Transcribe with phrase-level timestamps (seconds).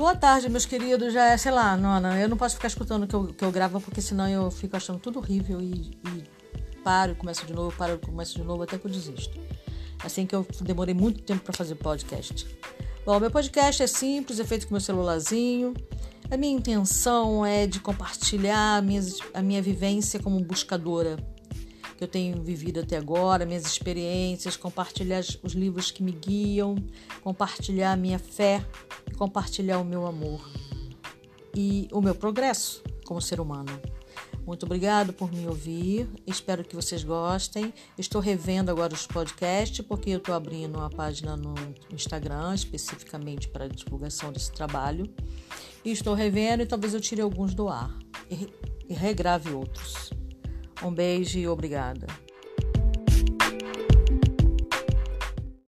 [0.00, 1.12] Boa tarde, meus queridos.
[1.12, 3.52] Já é, sei lá, nona, eu não posso ficar escutando o que eu, que eu
[3.52, 6.24] gravo porque senão eu fico achando tudo horrível e, e
[6.82, 9.38] paro começo de novo, paro começo de novo até que eu desisto.
[10.02, 12.46] Assim que eu demorei muito tempo para fazer podcast.
[13.04, 15.74] Bom, meu podcast é simples, é feito com meu celularzinho.
[16.30, 19.02] A minha intenção é de compartilhar a minha,
[19.34, 21.18] a minha vivência como buscadora
[22.00, 26.74] que eu tenho vivido até agora, minhas experiências, compartilhar os livros que me guiam,
[27.22, 28.64] compartilhar a minha fé,
[29.20, 30.40] compartilhar o meu amor
[31.54, 33.78] e o meu progresso como ser humano.
[34.46, 36.08] Muito obrigado por me ouvir.
[36.26, 37.70] Espero que vocês gostem.
[37.98, 41.52] Estou revendo agora os podcasts porque eu estou abrindo uma página no
[41.92, 45.12] Instagram especificamente para divulgação desse trabalho.
[45.84, 47.94] E estou revendo e talvez eu tire alguns do ar
[48.30, 50.10] e, regrave outros.
[50.82, 52.06] Um beijo e obrigada.